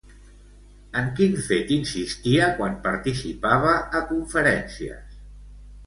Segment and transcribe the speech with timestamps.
[1.01, 5.19] En quin fet insistia quan participava a conferències?